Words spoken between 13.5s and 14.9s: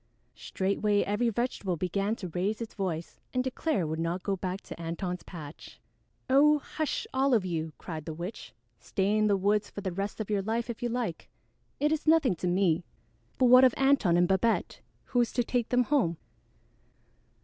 of Antone and Babette?